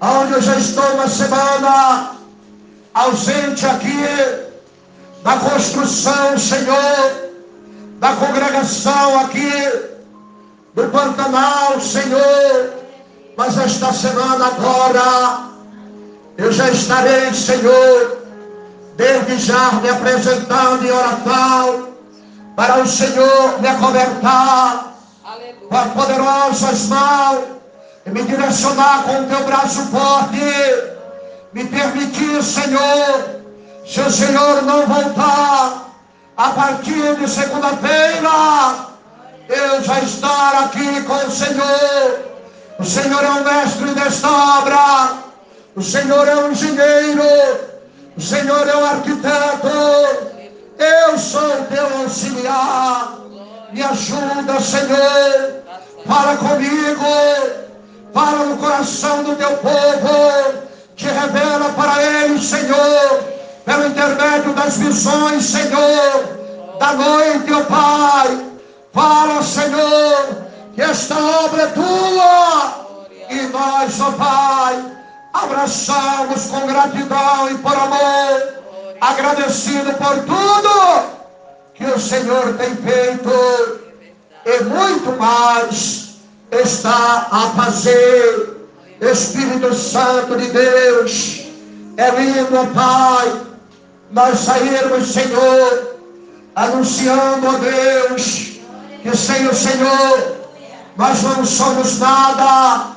onde 0.00 0.32
eu 0.32 0.42
já 0.42 0.56
estou 0.56 0.84
uma 0.94 1.06
semana 1.06 2.19
ausente 2.94 3.66
aqui, 3.66 4.04
da 5.22 5.36
construção, 5.36 6.38
Senhor, 6.38 7.30
da 7.98 8.12
congregação 8.14 9.20
aqui, 9.20 9.52
do 10.74 10.88
Pantanal, 10.88 11.80
Senhor, 11.80 12.74
mas 13.36 13.58
esta 13.58 13.92
semana 13.92 14.46
agora, 14.46 15.50
eu 16.38 16.50
já 16.52 16.70
estarei, 16.70 17.32
Senhor, 17.34 18.18
desde 18.96 19.38
já 19.38 19.72
me 19.72 19.88
apresentando 19.88 20.84
em 20.84 20.90
oração 20.90 21.88
para 22.56 22.82
o 22.82 22.86
Senhor 22.86 23.60
me 23.60 23.68
acobertar. 23.68 24.94
com 25.68 25.76
as 25.76 25.92
poderosas 25.92 26.86
mãos 26.88 27.44
e 28.04 28.10
me 28.10 28.22
direcionar 28.24 29.04
com 29.04 29.20
o 29.20 29.26
teu 29.26 29.44
braço 29.44 29.86
forte. 29.86 30.99
Me 31.52 31.64
permitir, 31.64 32.40
Senhor, 32.44 33.40
se 33.84 34.00
o 34.00 34.10
Senhor 34.10 34.62
não 34.62 34.86
voltar 34.86 35.90
a 36.36 36.50
partir 36.50 37.16
de 37.16 37.28
segunda-feira, 37.28 38.86
eu 39.48 39.82
já 39.82 39.98
estar 39.98 40.64
aqui 40.64 41.02
com 41.02 41.14
o 41.14 41.30
Senhor. 41.30 42.20
O 42.78 42.84
Senhor 42.84 43.24
é 43.24 43.30
o 43.30 43.44
mestre 43.44 43.86
desta 43.94 44.28
obra. 44.30 45.14
O 45.74 45.82
Senhor 45.82 46.28
é 46.28 46.36
o 46.36 46.52
engenheiro. 46.52 47.22
O 48.16 48.20
Senhor 48.20 48.68
é 48.68 48.76
o 48.76 48.84
arquiteto. 48.84 49.68
Eu 50.78 51.18
sou 51.18 51.60
o 51.60 51.64
teu 51.64 51.98
auxiliar. 52.02 53.18
Me 53.72 53.82
ajuda, 53.82 54.60
Senhor. 54.60 55.62
Fala 56.06 56.36
comigo. 56.36 57.04
Fala 58.14 58.44
no 58.44 58.56
coração 58.56 59.24
do 59.24 59.34
teu 59.34 59.56
povo. 59.56 60.69
Te 61.00 61.06
revela 61.06 61.70
para 61.70 62.02
eles, 62.02 62.44
Senhor. 62.44 63.24
Pelo 63.64 63.86
intermédio 63.86 64.52
das 64.52 64.76
visões, 64.76 65.46
Senhor. 65.46 66.76
Da 66.78 66.92
noite, 66.92 67.50
ó 67.54 67.64
Pai. 67.64 68.46
Fala, 68.92 69.42
Senhor. 69.42 70.44
Que 70.74 70.82
esta 70.82 71.14
obra 71.16 71.62
é 71.62 71.66
tua. 71.68 72.86
E 73.30 73.40
nós, 73.46 73.98
ó 73.98 74.12
Pai, 74.12 74.92
abraçamos 75.32 76.44
com 76.50 76.66
gratidão 76.66 77.50
e 77.50 77.54
por 77.56 77.72
amor 77.72 78.60
agradecido 79.00 79.94
por 79.94 80.14
tudo 80.26 81.08
que 81.72 81.86
o 81.86 81.98
Senhor 81.98 82.58
tem 82.58 82.76
feito 82.76 83.80
e 84.44 84.64
muito 84.64 85.18
mais 85.18 86.18
está 86.50 87.28
a 87.30 87.52
fazer. 87.56 88.59
Espírito 89.00 89.74
Santo 89.74 90.36
de 90.36 90.46
Deus, 90.48 91.46
é 91.96 92.10
lindo, 92.10 92.74
Pai, 92.74 93.40
nós 94.10 94.38
sairmos, 94.40 95.10
Senhor, 95.10 95.96
anunciando 96.54 97.48
a 97.48 97.58
Deus 97.58 98.60
que 99.02 99.16
sem 99.16 99.46
o 99.46 99.54
Senhor 99.54 100.36
nós 100.96 101.22
não 101.22 101.46
somos 101.46 101.98
nada, 101.98 102.88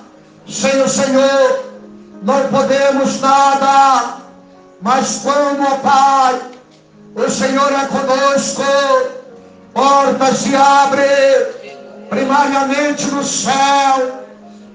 sem 0.48 0.82
o 0.82 0.90
Senhor 0.90 1.64
não 2.22 2.48
podemos 2.50 3.22
nada. 3.22 4.18
Mas 4.82 5.22
quando, 5.24 5.64
ó 5.64 5.78
Pai, 5.78 6.42
o 7.16 7.30
Senhor 7.30 7.72
é 7.72 7.86
conosco, 7.86 8.64
portas 9.74 10.38
se 10.40 10.54
abrem, 10.54 11.78
primariamente 12.10 13.06
no 13.08 13.24
céu 13.24 14.23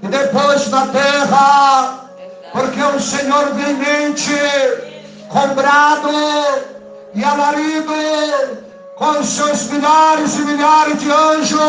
e 0.01 0.07
depois 0.07 0.69
na 0.69 0.87
terra, 0.87 2.09
porque 2.51 2.81
o 2.81 2.99
Senhor 2.99 3.53
vem 3.53 3.75
mente 3.75 4.33
e 7.13 7.23
alarido, 7.23 7.93
com 8.95 9.23
seus 9.23 9.63
milhares 9.69 10.35
e 10.35 10.41
milhares 10.41 10.99
de 10.99 11.11
anjos, 11.11 11.59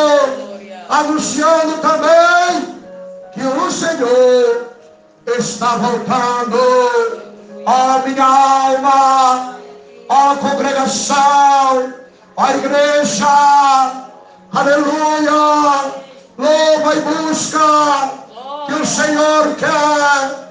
anunciando 0.89 1.79
também 1.79 2.81
que 3.33 3.43
o 3.43 3.71
Senhor 3.71 4.71
está 5.39 5.77
voltando. 5.77 7.31
Ó 7.67 7.99
minha 8.07 8.25
alma, 8.25 9.57
ó 10.09 10.35
congregação, 10.37 11.95
ó 12.37 12.51
igreja, 12.51 13.27
aleluia, 14.53 15.93
louva 16.41 16.95
e 16.95 17.01
busca, 17.01 18.13
que 18.67 18.75
o 18.75 18.87
Senhor 18.87 19.55
quer 19.57 20.51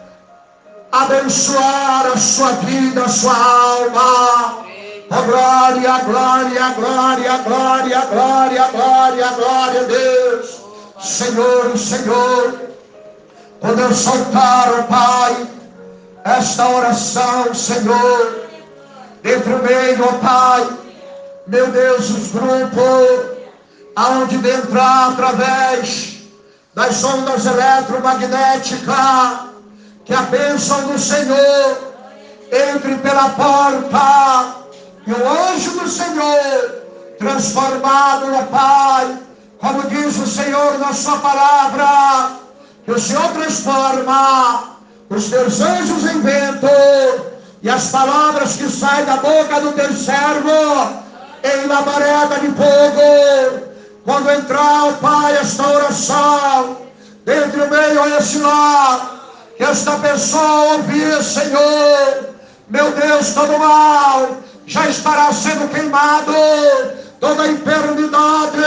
abençoar 0.92 2.08
a 2.14 2.18
sua 2.18 2.52
vida, 2.54 3.04
a 3.04 3.10
sua 3.10 3.34
alma. 3.34 4.70
Oh, 5.12 5.24
glória, 5.24 5.98
glória, 6.06 6.70
glória, 6.76 7.38
glória, 7.38 8.02
glória, 8.12 8.68
glória, 8.72 9.28
glória 9.30 9.80
a 9.82 9.84
Deus. 9.84 10.62
Senhor, 11.02 11.78
Senhor, 11.78 12.60
quando 13.60 13.80
eu 13.80 13.94
soltar, 13.94 14.72
oh 14.80 14.84
Pai, 14.84 15.48
esta 16.26 16.68
oração, 16.68 17.54
Senhor, 17.56 18.50
entre 19.24 19.54
o 19.54 19.64
meio, 19.64 20.04
ó 20.04 20.14
Pai, 20.20 20.70
meu 21.48 21.68
Deus, 21.72 22.10
os 22.12 22.32
grupos, 22.32 23.39
aonde 23.96 24.36
entrar 24.36 25.12
através 25.12 26.18
das 26.74 27.04
ondas 27.04 27.46
eletromagnéticas, 27.46 29.50
que 30.06 30.14
a 30.14 30.22
bênção 30.24 30.88
do 30.88 30.98
Senhor 30.98 31.90
entre 32.52 32.96
pela 32.98 33.30
porta, 33.30 34.56
e 35.06 35.12
o 35.12 35.30
anjo 35.30 35.80
do 35.80 35.88
Senhor, 35.88 36.84
transformado, 37.18 38.34
ó 38.34 38.44
Pai, 38.44 39.18
como 39.60 39.84
diz 39.84 40.18
o 40.18 40.26
Senhor 40.26 40.80
na 40.80 40.94
sua 40.94 41.18
palavra, 41.18 42.32
que 42.86 42.92
o 42.92 43.00
Senhor 43.00 43.32
transforma 43.34 44.78
os 45.10 45.30
teus 45.30 45.62
anjos 45.62 46.06
em 46.06 46.22
vento, 46.22 46.68
e 47.62 47.70
as 47.70 47.90
palavras 47.90 48.56
que 48.56 48.70
saem 48.70 49.06
da 49.06 49.18
boca 49.18 49.60
do 49.60 49.74
teu 49.74 49.94
servo 49.94 51.04
em 51.44 51.68
labareda 51.68 52.40
de 52.40 52.48
fogo. 52.48 53.69
Quando 54.10 54.32
entrar, 54.32 54.86
ó 54.86 54.94
Pai, 54.94 55.38
esta 55.38 55.68
oração, 55.68 56.78
dentre 57.26 57.62
o 57.62 57.70
meio 57.70 58.02
a 58.02 58.10
esse 58.18 58.40
lar, 58.40 59.20
que 59.56 59.64
esta 59.64 60.00
pessoa 60.00 60.78
ouvir, 60.78 61.24
Senhor, 61.24 62.34
meu 62.70 62.92
Deus, 62.94 63.30
todo 63.36 63.60
mal 63.60 64.38
já 64.66 64.90
estará 64.90 65.32
sendo 65.32 65.70
queimado, 65.72 66.34
toda 67.20 67.50
enfermidade, 67.50 68.58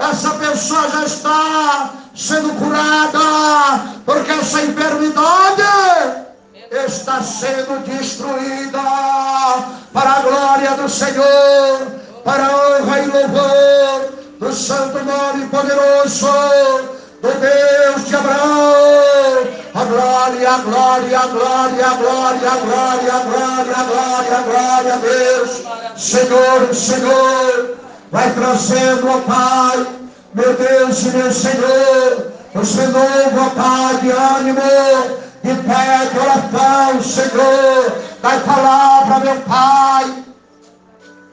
essa 0.00 0.30
pessoa 0.30 0.88
já 0.88 1.04
está 1.04 1.90
sendo 2.16 2.52
curada, 2.58 3.84
porque 4.04 4.32
essa 4.32 4.62
enfermidade 4.62 5.62
está 6.72 7.22
sendo 7.22 7.84
destruída 7.86 8.82
para 9.92 10.10
a 10.10 10.20
glória 10.22 10.70
do 10.72 10.88
Senhor, 10.88 11.86
para 12.24 12.46
a 12.46 12.80
honra 12.80 12.98
e 12.98 13.06
louvor 13.06 14.19
do 14.40 14.50
santo 14.54 15.04
nome 15.04 15.46
poderoso 15.48 16.26
do 17.20 17.28
Deus 17.28 18.08
de 18.08 18.16
Abraão. 18.16 19.60
A 19.74 19.84
glória, 19.84 20.50
a 20.50 20.58
glória, 20.58 21.20
a 21.20 21.26
glória, 21.26 21.86
a 21.86 21.94
glória, 21.94 22.50
a 22.50 22.56
glória, 22.56 23.12
a 23.12 23.20
glória, 23.20 23.74
a 23.76 23.84
glória, 23.84 24.38
a 24.38 24.42
glória 24.42 24.94
a 24.94 24.96
Deus. 24.96 25.62
Senhor, 25.94 26.74
Senhor, 26.74 27.76
vai 28.10 28.32
trazendo, 28.32 29.10
ó 29.10 29.18
Pai, 29.20 29.86
meu 30.32 30.54
Deus 30.54 31.02
e 31.02 31.08
meu 31.10 31.30
Senhor, 31.30 32.32
os 32.54 32.74
renovo, 32.76 33.50
Pai, 33.54 33.96
de 33.98 34.10
ânimo, 34.10 34.60
de 35.42 35.54
pé, 35.54 36.08
de 36.12 36.18
oração, 36.18 37.02
Senhor, 37.02 37.92
da 38.22 38.40
palavra, 38.40 39.18
meu 39.18 39.40
Pai, 39.42 40.24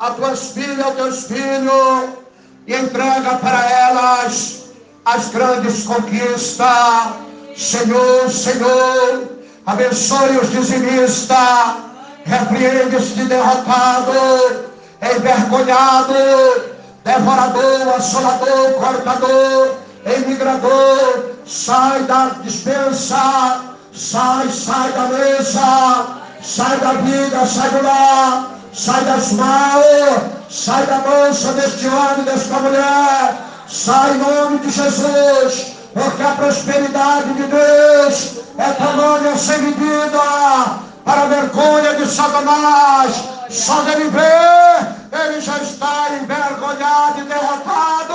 a 0.02 0.12
tuas 0.12 0.52
filhas, 0.52 0.86
aos 0.86 0.96
teus 0.96 1.24
filhos, 1.24 2.27
e 2.68 2.76
entrega 2.76 3.38
para 3.38 3.70
elas 3.72 4.66
as 5.06 5.30
grandes 5.30 5.84
conquistas. 5.86 6.68
Senhor, 7.56 8.30
Senhor, 8.30 9.30
abençoe 9.66 10.38
os 10.38 10.52
dizimistas, 10.52 11.38
repreende-se 12.26 13.24
derrotado, 13.24 14.68
envergonhado, 15.02 16.14
devorador, 17.04 17.96
assolador, 17.96 18.74
cortador, 18.74 19.76
emigrador, 20.06 21.36
sai 21.46 22.04
da 22.04 22.30
dispensa, 22.44 23.62
sai, 23.94 24.50
sai 24.50 24.92
da 24.92 25.08
mesa, 25.08 26.08
sai 26.44 26.78
da 26.78 26.94
vida, 26.94 27.46
sai 27.46 27.70
do 27.72 27.82
lar, 27.82 28.57
sai 28.78 29.04
das 29.06 29.32
mãos, 29.32 30.22
sai 30.52 30.86
da 30.86 31.00
bolsa 31.00 31.52
deste 31.54 31.88
homem, 31.88 32.24
desta 32.26 32.60
mulher, 32.60 33.36
sai 33.68 34.12
em 34.12 34.18
nome 34.20 34.60
de 34.60 34.70
Jesus, 34.70 35.74
porque 35.96 36.22
a 36.22 36.36
prosperidade 36.36 37.34
de 37.34 37.44
Deus 37.44 38.38
é 38.60 38.72
tamanha 38.74 39.36
sem 39.36 39.58
medida, 39.64 40.20
para 41.04 41.24
a 41.24 41.26
vergonha 41.26 41.96
de 41.96 42.06
Satanás, 42.06 43.16
só 43.50 43.82
dele 43.82 44.10
ver 44.10 44.98
ele 45.12 45.42
já 45.42 45.58
está 45.58 46.10
envergonhado 46.22 47.22
e 47.22 47.24
derrotado 47.24 48.14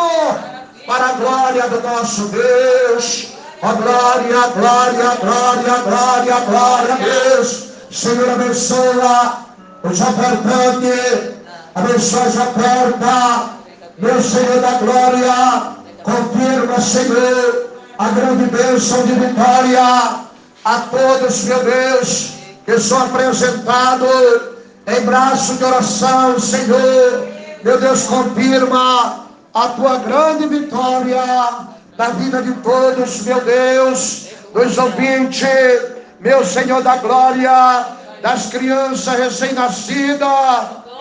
para 0.87 1.07
a 1.07 1.13
glória 1.15 1.69
do 1.69 1.81
nosso 1.81 2.29
Deus. 2.29 3.29
A 3.63 3.73
glória, 3.73 4.49
glória, 4.55 5.17
glória, 5.21 5.83
glória, 5.83 6.35
glória 6.47 6.95
a 6.95 6.97
Deus. 6.97 7.65
Senhor, 7.91 8.29
abençoa 8.29 9.52
os 9.85 10.01
ofertantes, 10.01 11.33
abençoa 11.75 12.23
as 12.23 12.37
ofertas, 12.37 13.51
meu 13.99 14.23
Senhor 14.23 14.61
da 14.61 14.73
glória, 14.79 15.83
Confirma, 16.03 16.81
Senhor, 16.81 17.71
a 17.99 18.09
grande 18.09 18.45
bênção 18.47 19.07
de 19.07 19.13
vitória. 19.13 20.23
A 20.65 20.79
todos, 20.91 21.45
meu 21.45 21.59
Deus, 21.65 22.35
que 22.65 22.79
são 22.79 23.03
apresentados 23.03 24.43
em 24.87 25.01
braço 25.01 25.55
de 25.55 25.65
oração, 25.65 26.39
Senhor. 26.39 27.29
Meu 27.65 27.81
Deus, 27.81 28.05
confirma 28.05 29.27
a 29.55 29.69
tua 29.69 29.99
grande 29.99 30.47
vitória 30.47 31.25
na 31.99 32.09
vida 32.11 32.43
de 32.43 32.53
todos, 32.55 33.23
meu 33.23 33.41
Deus, 33.41 34.29
dos 34.55 34.79
ouvintes, 34.79 35.49
meu 36.21 36.45
Senhor 36.45 36.83
da 36.83 36.97
glória, 36.97 37.87
das 38.23 38.47
crianças 38.47 39.19
recém-nascidas. 39.19 40.29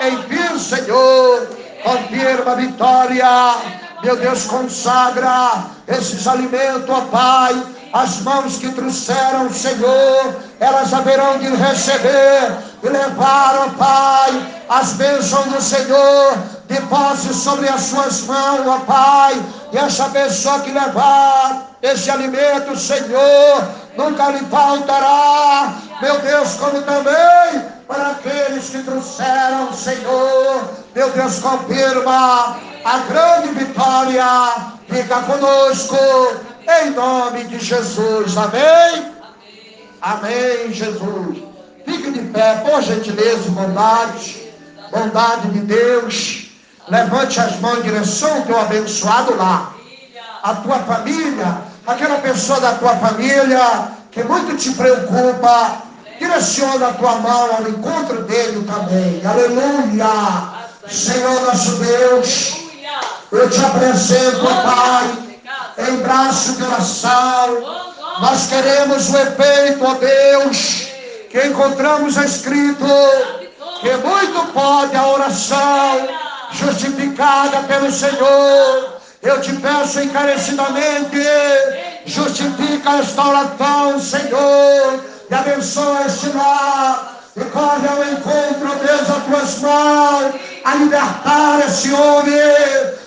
Envia, 0.02 0.58
Senhor, 0.58 1.48
confirma 1.84 2.52
a 2.52 2.56
vitória. 2.56 3.56
Meu 4.04 4.18
Deus, 4.18 4.46
consagra 4.46 5.64
esses 5.88 6.28
alimentos, 6.28 6.90
ó 6.90 7.02
Pai, 7.02 7.64
as 7.94 8.22
mãos 8.22 8.58
que 8.58 8.70
trouxeram, 8.70 9.52
Senhor, 9.52 10.36
elas 10.60 10.92
haverão 10.92 11.38
de 11.38 11.50
receber 11.50 12.58
e 12.82 12.90
levar, 12.90 13.68
ó 13.68 13.70
Pai, 13.78 14.64
as 14.70 14.94
bênçãos 14.94 15.46
do 15.46 15.62
Senhor, 15.62 16.38
de 16.68 17.34
sobre 17.34 17.70
as 17.70 17.82
suas 17.82 18.22
mãos, 18.22 18.66
ó 18.66 18.80
Pai, 18.80 19.40
e 19.72 19.78
essa 19.78 20.06
pessoa 20.10 20.62
que 20.62 20.72
levar 20.72 21.72
esse 21.82 22.10
alimento, 22.10 22.78
Senhor, 22.78 23.68
nunca 23.98 24.32
lhe 24.32 24.40
faltará, 24.46 25.76
meu 26.02 26.20
Deus, 26.20 26.56
como 26.56 26.82
também 26.82 27.66
para 27.88 28.12
aqueles 28.12 28.70
que 28.70 28.84
trouxeram, 28.84 29.74
Senhor, 29.74 30.70
meu 30.96 31.10
Deus, 31.12 31.40
confirma 31.40 32.58
a 32.86 32.98
grande 33.00 33.50
vitória, 33.50 34.26
fica 34.88 35.22
conosco, 35.24 35.98
em 36.82 36.92
nome 36.92 37.44
de 37.46 37.60
Jesus, 37.60 38.38
amém? 38.38 39.12
Amém, 40.02 40.72
Jesus. 40.72 41.44
Fique 41.86 42.12
de 42.12 42.22
pé, 42.30 42.56
por 42.66 42.82
gentileza 42.82 43.50
bondade, 43.50 44.52
bondade 44.90 45.50
de 45.50 45.60
Deus. 45.60 46.48
Levante 46.88 47.40
as 47.40 47.60
mãos 47.60 47.80
em 47.80 47.84
direção 47.84 48.38
ao 48.38 48.42
teu 48.44 48.60
abençoado 48.60 49.36
lá. 49.36 49.74
A 50.44 50.56
tua 50.56 50.80
família, 50.80 51.62
aquela 51.86 52.18
pessoa 52.20 52.60
da 52.60 52.74
tua 52.74 52.96
família 52.98 53.92
que 54.12 54.24
muito 54.24 54.58
te 54.58 54.72
preocupa, 54.72 55.84
direciona 56.20 56.90
a 56.90 56.94
tua 56.94 57.16
mão 57.16 57.56
ao 57.56 57.70
encontro 57.70 58.24
dele 58.24 58.66
também. 58.66 59.22
Aleluia. 59.26 60.62
Senhor 60.90 61.42
nosso 61.42 61.76
Deus, 61.76 62.58
eu 63.32 63.50
te 63.50 63.64
apresento, 63.64 64.42
Pai, 64.42 65.18
em 65.90 65.98
braço 65.98 66.54
de 66.54 66.64
oração. 66.64 67.92
Nós 68.20 68.48
queremos 68.48 69.10
o 69.10 69.18
efeito, 69.18 69.86
ó 69.86 69.94
Deus, 69.94 70.88
que 71.30 71.48
encontramos 71.48 72.18
escrito, 72.18 72.86
que 73.80 73.96
muito 73.98 74.52
pode 74.54 74.96
a 74.96 75.08
oração 75.08 76.08
justificada 76.52 77.60
pelo 77.68 77.92
Senhor. 77.92 79.01
Eu 79.22 79.40
te 79.40 79.54
peço 79.54 80.02
encarecidamente, 80.02 81.24
justifica 82.08 82.98
esta 82.98 83.28
oração, 83.28 84.00
Senhor, 84.00 85.00
e 85.30 85.34
abençoa 85.34 86.08
este 86.08 86.30
lar. 86.30 87.20
E 87.38 87.42
corre 87.46 87.88
ao 87.88 88.04
encontro, 88.12 88.76
Deus, 88.84 89.10
a 89.10 89.20
tuas 89.22 89.60
mãos, 89.60 90.36
a 90.66 90.76
libertar 90.76 91.60
esse 91.66 91.94
homem, 91.94 92.34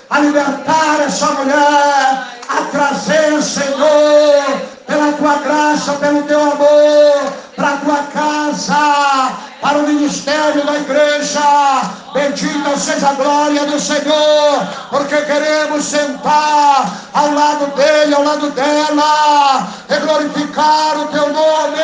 a 0.08 0.20
libertar 0.20 1.00
essa 1.04 1.26
mulher, 1.32 2.26
a 2.48 2.62
trazer, 2.70 3.42
Senhor, 3.42 4.60
pela 4.86 5.12
tua 5.12 5.34
graça, 5.34 5.92
pelo 5.94 6.22
teu 6.22 6.40
amor, 6.40 7.32
para 7.56 7.68
a 7.68 7.76
tua 7.78 8.02
casa, 8.14 9.32
para 9.64 9.78
o 9.78 9.82
ministério 9.82 10.62
da 10.66 10.76
igreja. 10.76 11.40
Bendita 12.12 12.76
seja 12.76 13.08
a 13.08 13.12
glória 13.14 13.64
do 13.64 13.80
Senhor, 13.80 14.68
porque 14.90 15.16
queremos 15.22 15.82
sentar 15.86 16.92
ao 17.14 17.32
lado 17.32 17.74
dele, 17.74 18.14
ao 18.14 18.22
lado 18.22 18.50
dela, 18.50 19.66
e 19.88 20.00
glorificar 20.00 20.98
o 20.98 21.06
teu 21.08 21.32
nome, 21.32 21.80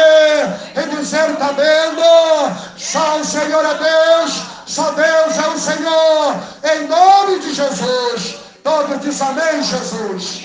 e 0.76 0.94
dizer: 0.94 1.30
está 1.30 1.52
vendo? 1.52 2.54
Só 2.76 3.18
o 3.18 3.24
Senhor 3.24 3.64
é 3.64 3.74
Deus, 3.74 4.42
só 4.66 4.90
Deus 4.90 5.38
é 5.38 5.48
o 5.48 5.58
Senhor, 5.58 6.34
em 6.62 6.86
nome 6.86 7.38
de 7.38 7.54
Jesus. 7.54 8.36
Todos 8.62 9.00
dizem 9.00 9.26
amém, 9.26 9.62
Jesus. 9.62 10.42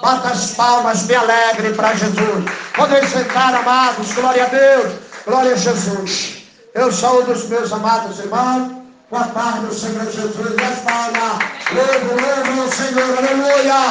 Bata 0.00 0.28
as 0.28 0.52
palmas, 0.52 1.02
me 1.04 1.14
alegre 1.14 1.74
para 1.74 1.94
Jesus. 1.94 2.44
Podem 2.74 3.06
sentar, 3.06 3.54
amados. 3.54 4.10
Glória 4.14 4.44
a 4.44 4.48
Deus. 4.48 4.94
Glória 5.26 5.52
a 5.52 5.56
Jesus. 5.56 6.41
Eu 6.74 6.90
saúdo 6.90 7.32
os 7.32 7.44
meus 7.48 7.72
amados 7.72 8.18
irmãos. 8.18 8.82
Com 9.10 9.16
a 9.16 9.24
paz 9.24 9.56
do 9.56 9.74
Senhor 9.74 10.04
Jesus. 10.04 10.54
E 10.58 10.64
as 10.64 10.78
palmas. 10.80 11.38
Louvo 11.72 12.62
ao 12.62 12.68
Senhor. 12.70 13.18
Aleluia. 13.18 13.82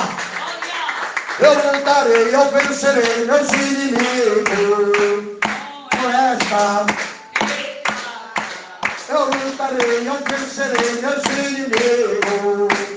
Eu 1.40 1.54
lutarei, 1.74 2.36
eu 2.36 2.52
vencerei 2.52 3.26
meus 3.26 3.52
inimigos. 3.54 5.40
Com 5.92 6.10
esta. 6.10 6.86
Eu 9.10 9.26
lutarei, 9.26 10.08
eu 10.08 10.18
vencerei 10.26 11.02
meus 11.02 11.24
inimigos 11.26 12.92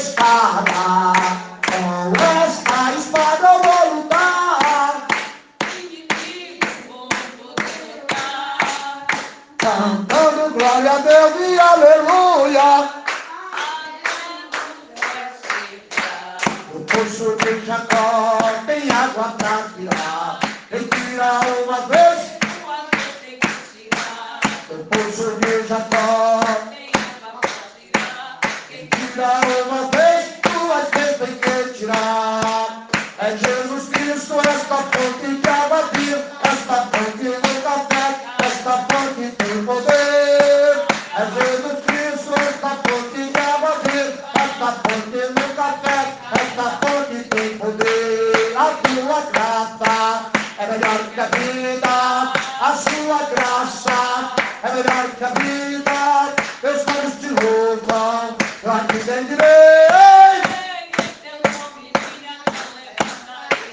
espada, 0.00 1.29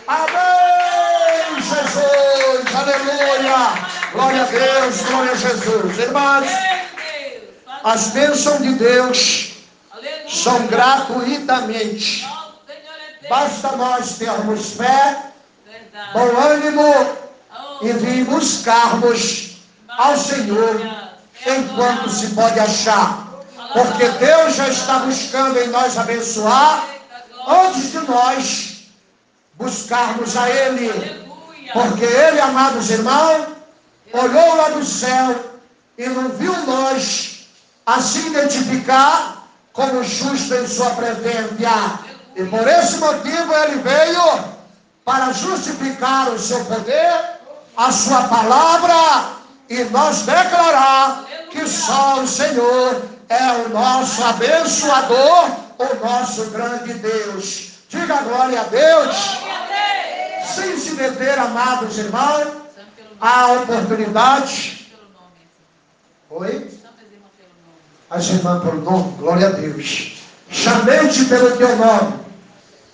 Amém, 0.08 1.62
Jesus, 1.62 2.76
aleluia. 2.76 3.56
Glória 4.12 4.42
a 4.42 4.46
Deus, 4.46 5.02
glória 5.04 5.32
a 5.32 5.36
Jesus. 5.36 6.00
Irmãos, 6.00 6.50
as 7.82 8.08
bênçãos 8.08 8.62
de 8.62 8.74
Deus 8.74 9.54
são 10.28 10.68
gratuitamente. 10.68 12.28
Basta 13.30 13.72
nós 13.78 14.18
termos 14.18 14.74
fé, 14.74 15.32
bom 16.12 16.38
ânimo 16.42 17.18
e 17.84 17.94
vir 17.94 18.26
buscarmos 18.26 19.60
ao 19.88 20.18
Senhor 20.18 20.82
enquanto 21.46 22.10
se 22.10 22.36
pode 22.36 22.60
achar 22.60 23.27
porque 23.78 24.10
Deus 24.10 24.56
já 24.56 24.68
está 24.70 25.00
buscando 25.00 25.60
em 25.60 25.68
nós 25.68 25.98
abençoar 25.98 26.88
antes 27.48 27.92
de 27.92 28.00
nós 28.00 28.78
buscarmos 29.54 30.36
a 30.36 30.50
Ele. 30.50 30.90
Porque 31.72 32.06
Ele, 32.06 32.40
amados 32.40 32.90
irmãos, 32.90 33.48
olhou 34.14 34.56
lá 34.56 34.70
do 34.70 34.84
céu 34.84 35.36
e 35.98 36.08
não 36.08 36.30
viu 36.30 36.54
nós 36.66 37.48
a 37.86 38.02
se 38.02 38.20
identificar 38.28 39.48
como 39.74 40.04
justo 40.04 40.56
em 40.56 40.68
sua 40.68 40.90
presença. 40.92 42.00
E 42.36 42.44
por 42.46 42.68
esse 42.68 42.98
motivo 42.98 43.54
ele 43.54 43.82
veio 43.82 44.44
para 45.06 45.32
justificar 45.34 46.30
o 46.30 46.40
seu 46.40 46.66
poder, 46.66 47.40
a 47.76 47.92
sua 47.92 48.24
palavra 48.24 49.37
e 49.70 49.84
nós 49.86 50.22
declarar 50.22 51.26
que 51.50 51.68
só 51.68 52.22
o 52.22 52.28
Senhor 52.28 53.02
é 53.30 53.52
o 53.66 53.70
nosso 53.70 54.24
abençoador 54.24 55.68
o 55.78 56.06
nosso 56.06 56.46
grande 56.50 56.94
Deus. 56.96 57.74
Diga 57.90 58.22
glória 58.22 58.62
a 58.62 58.64
Deus. 58.64 59.16
Sem 60.46 60.78
se 60.78 60.92
meter, 60.92 61.38
amados 61.38 61.98
irmãos, 61.98 62.48
a 63.20 63.54
oportunidade. 63.54 64.92
Oi? 66.30 66.72
As 68.10 68.28
irmãs 68.30 68.64
pelo 68.64 68.82
nome, 68.82 69.18
glória 69.18 69.48
a 69.48 69.52
Deus. 69.52 70.24
Chamei-te 70.50 71.26
pelo 71.26 71.58
teu 71.58 71.76
nome. 71.76 72.20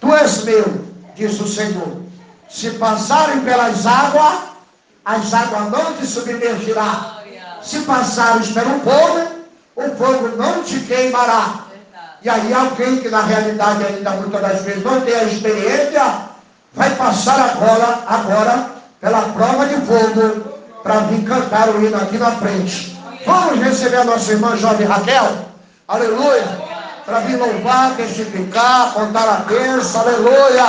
Tu 0.02 0.14
és 0.16 0.44
meu, 0.44 0.86
diz 1.16 1.40
o 1.40 1.48
Senhor. 1.48 2.02
Se 2.50 2.72
passarem 2.72 3.42
pelas 3.42 3.86
águas, 3.86 4.53
as 5.06 5.34
águas 5.34 5.72
não 5.72 5.94
te 5.94 6.06
submergirá. 6.06 7.18
Se 7.62 7.80
passares 7.80 8.50
pelo 8.50 8.80
fogo, 8.80 9.46
o 9.76 9.96
fogo 9.96 10.36
não 10.38 10.64
te 10.64 10.80
queimará. 10.82 11.64
E 12.22 12.30
aí 12.30 12.54
alguém 12.54 12.98
que 12.98 13.10
na 13.10 13.22
realidade 13.22 13.86
ainda 13.86 14.12
muitas 14.12 14.42
das 14.42 14.62
vezes 14.62 14.84
não 14.84 15.02
tem 15.02 15.14
a 15.14 15.24
experiência, 15.26 16.04
vai 16.74 16.90
passar 16.96 17.40
agora, 17.40 18.00
agora 18.08 18.72
pela 19.02 19.22
prova 19.34 19.66
de 19.66 19.76
fogo 19.86 20.54
para 20.82 21.00
vir 21.02 21.24
cantar 21.26 21.70
o 21.70 21.86
hino 21.86 21.98
aqui 21.98 22.18
na 22.18 22.32
frente. 22.32 22.98
Vamos 23.26 23.60
receber 23.60 23.98
a 23.98 24.04
nossa 24.06 24.32
irmã 24.32 24.56
jovem 24.56 24.88
Raquel. 24.88 25.46
Aleluia. 25.88 26.46
Para 27.06 27.20
vir 27.20 27.38
louvar, 27.38 27.96
testificar, 27.98 28.94
contar 28.94 29.28
a 29.28 29.36
bênção. 29.48 30.02
Aleluia. 30.02 30.66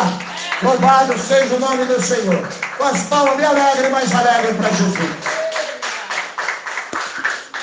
Louvado 0.62 1.18
seja 1.18 1.56
o 1.56 1.58
nome 1.58 1.84
do 1.84 2.00
Senhor. 2.00 2.48
Com 2.78 2.84
as 2.84 3.02
palmas 3.04 3.36
bem 3.36 3.46
alegre, 3.46 3.88
mais 3.88 4.14
alegre 4.14 4.54
para 4.54 4.70
Jesus. 4.70 5.43